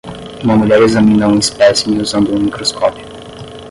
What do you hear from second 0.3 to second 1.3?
Uma mulher examina